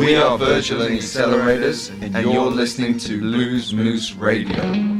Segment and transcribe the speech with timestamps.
[0.00, 4.99] We are Virgil and Accelerators, and you're listening to Blues Moose Radio.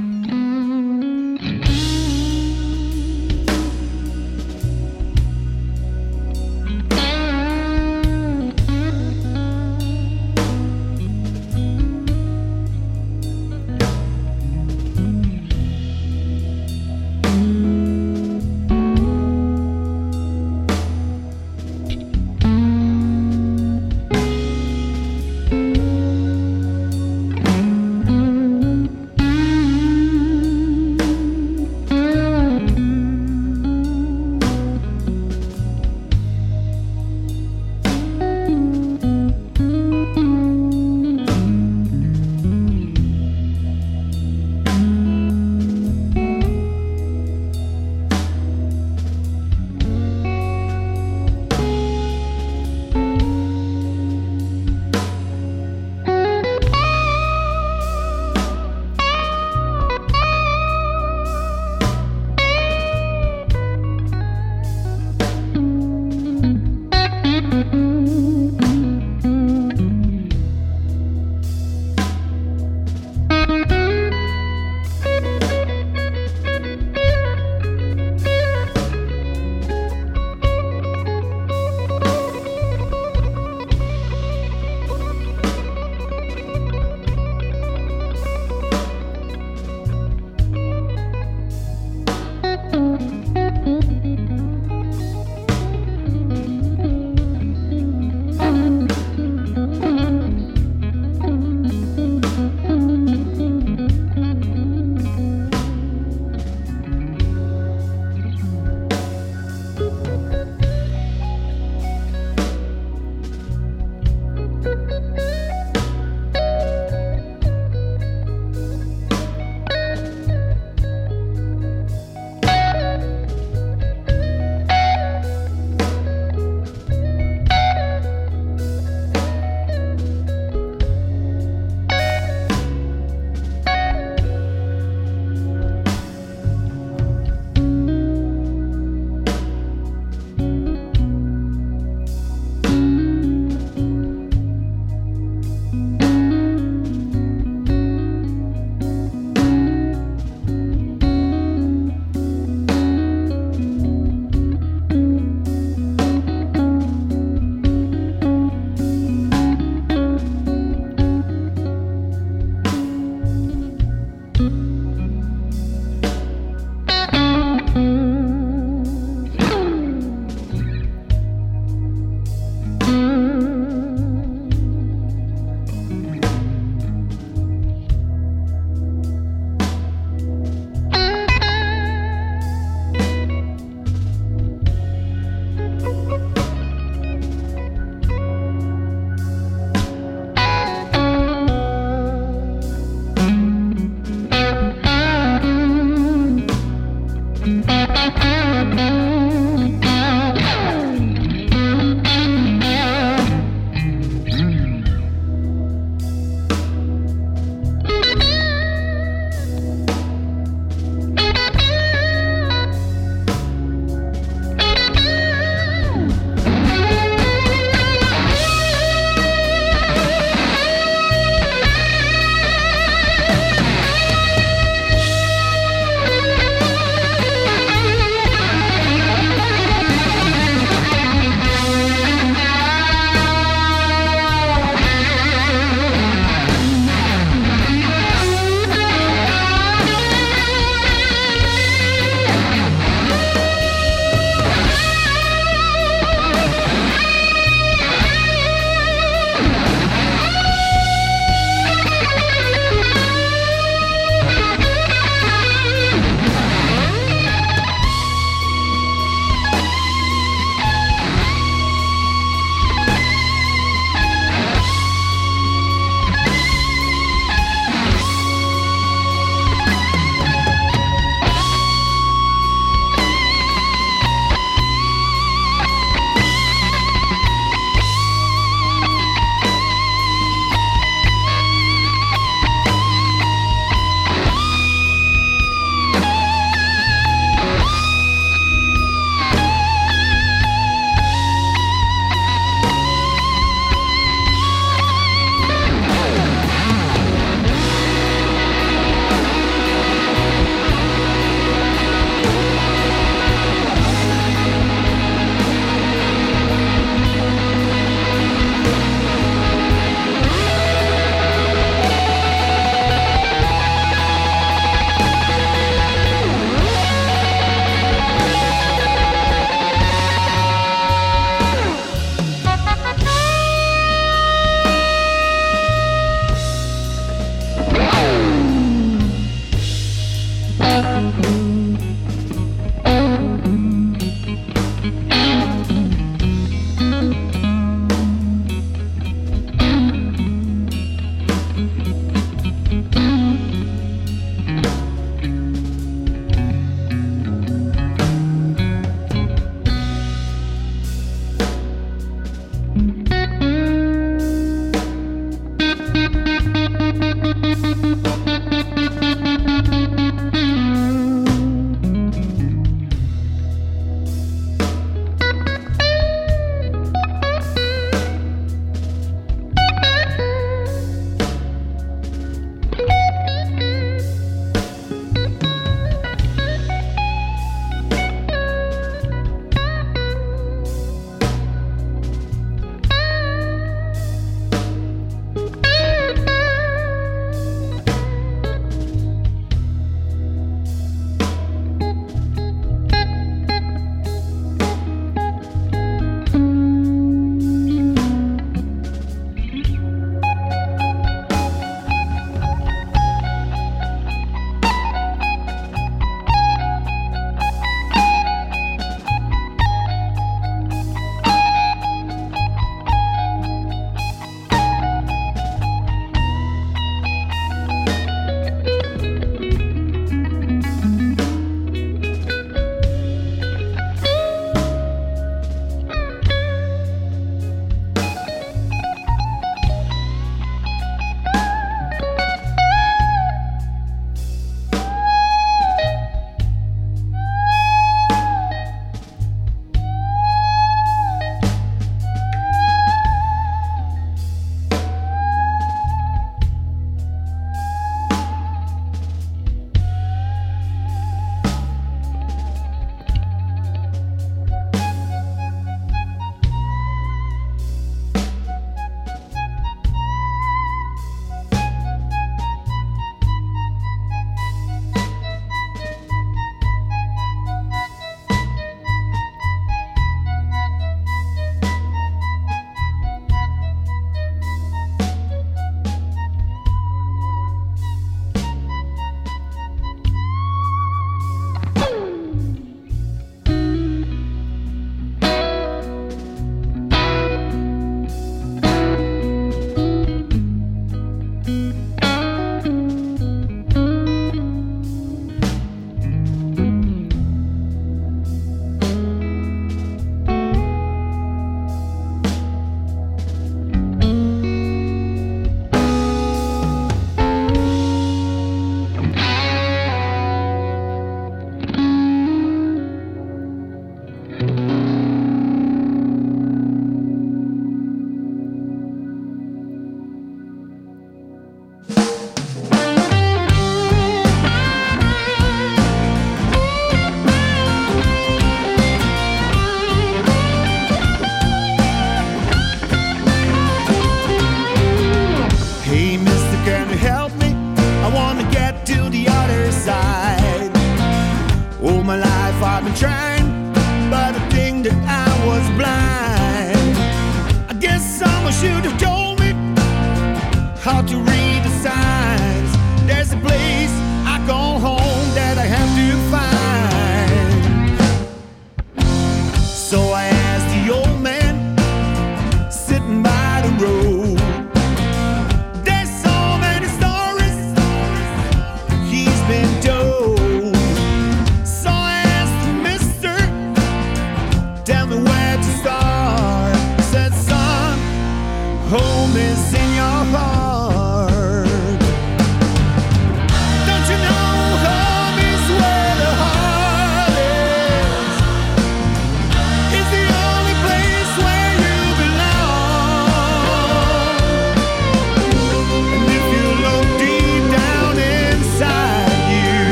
[551.62, 553.06] The signs.
[553.06, 553.94] There's a place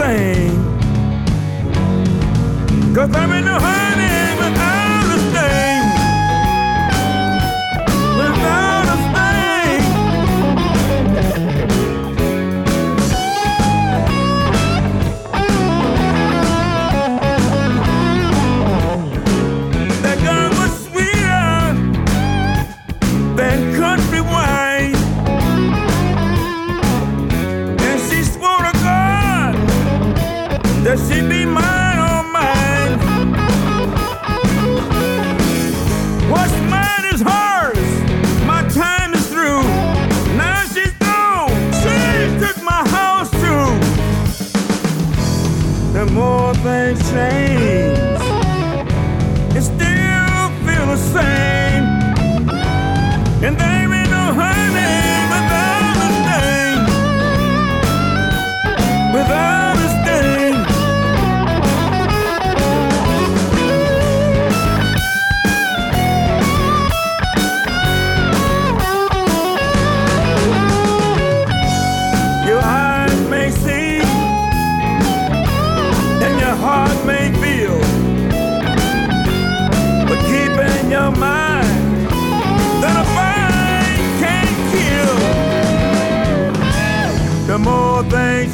[0.00, 0.56] sing.
[2.94, 3.89] Cause I'm in the hood.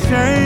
[0.09, 0.46] Change.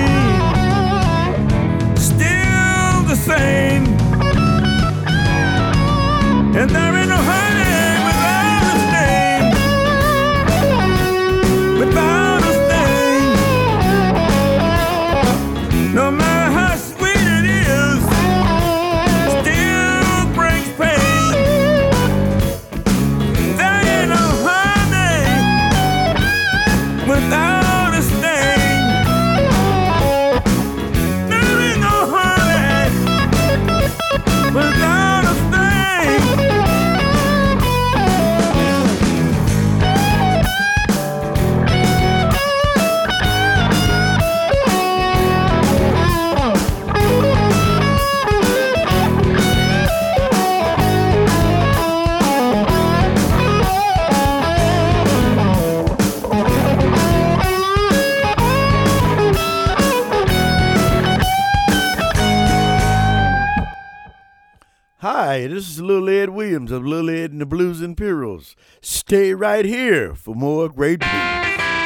[66.50, 68.56] Williams of Lil Ed and the Blues Imperials.
[68.82, 71.79] Stay right here for more great blues.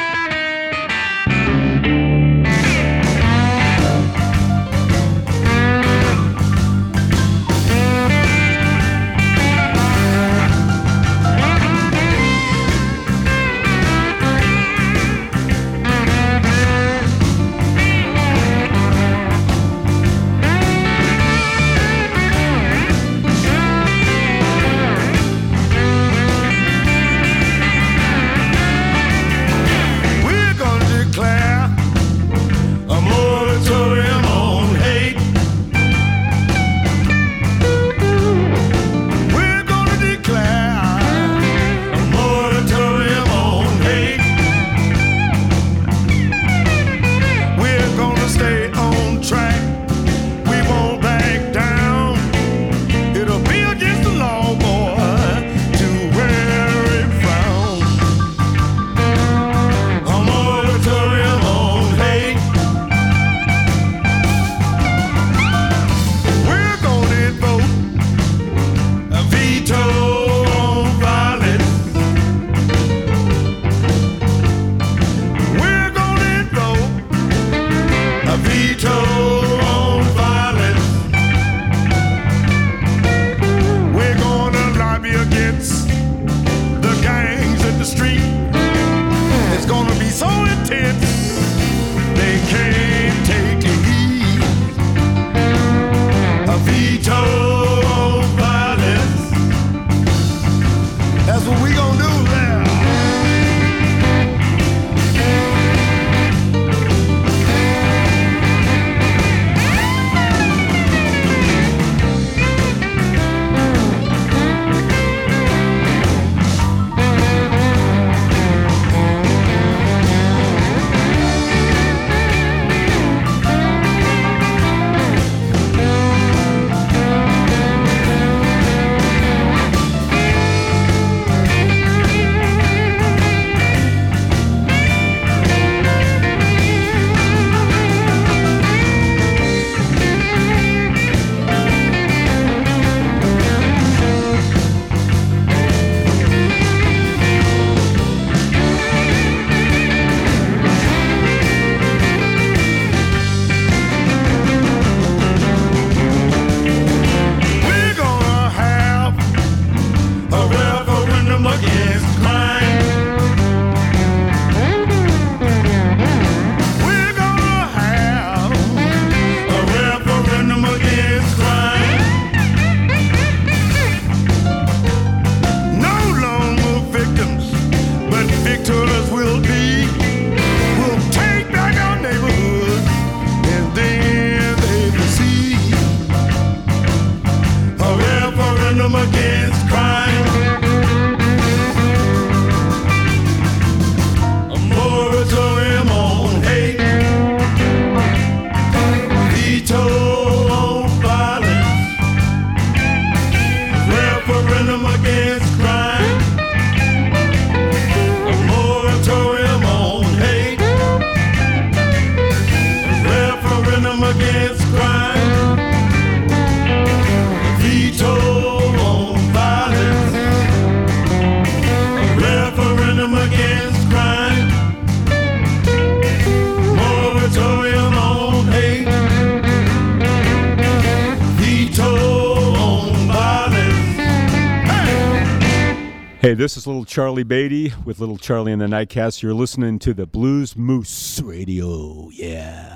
[236.55, 239.21] This is little Charlie Baty with little Charlie and the Nightcats.
[239.21, 242.09] You're listening to the Blues Moose Radio.
[242.13, 242.73] Yeah.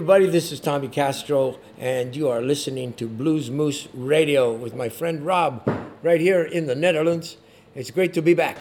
[0.00, 4.88] Everybody, this is Tommy Castro, and you are listening to Blues Moose Radio with my
[4.88, 5.62] friend Rob
[6.02, 7.36] right here in the Netherlands.
[7.74, 8.56] It's great to be back.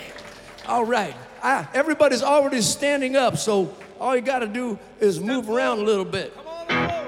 [0.67, 1.15] All right.
[1.41, 5.83] Ah, everybody's already standing up, so all you got to do is move around a
[5.83, 6.35] little bit.
[6.35, 6.45] Come
[6.77, 7.07] on,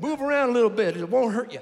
[0.00, 1.60] Move around a little bit, it won't hurt you.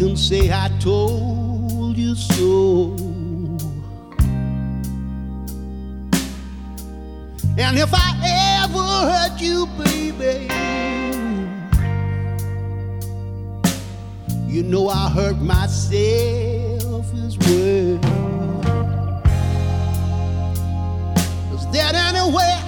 [0.00, 2.96] Can say I told you so.
[7.58, 8.08] And if I
[8.62, 10.48] ever hurt you, baby,
[14.50, 18.00] you know I hurt myself as well.
[21.52, 22.60] Is there anywhere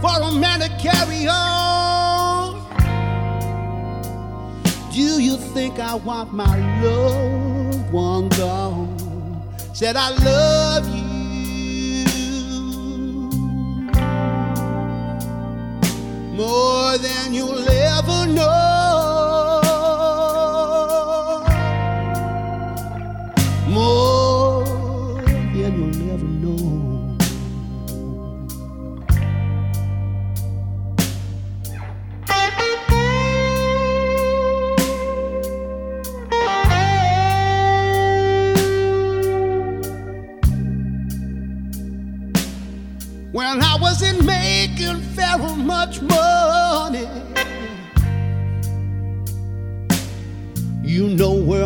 [0.00, 1.69] for a man to carry on?
[5.00, 8.90] Do you think I want my loved one gone?
[9.72, 11.00] Said I love you.
[16.36, 18.69] more than you'll ever know.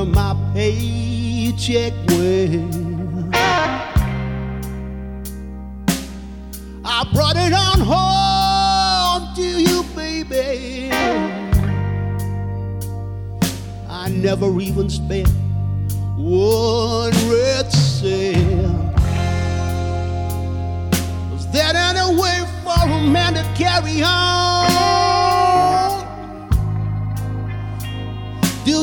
[0.05, 3.35] My paycheck went.
[6.85, 10.91] I brought it on home to you, baby.
[13.89, 15.29] I never even spent
[16.17, 18.97] one red cent.
[21.35, 24.94] Is there any way for a man to carry on?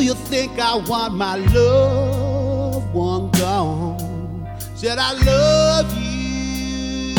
[0.02, 4.50] Do you think I want my loved one gone?
[4.74, 7.14] Said I love you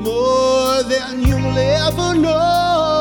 [0.00, 2.95] more than you'll ever know.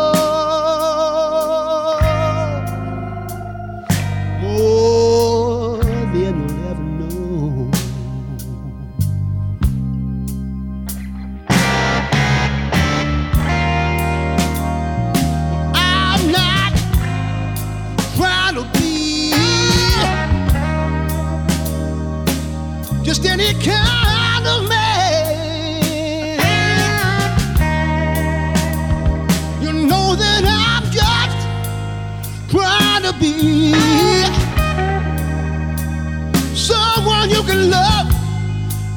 [36.56, 38.08] Someone you can love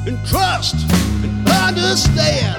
[0.07, 0.75] and trust
[1.23, 2.58] and understand.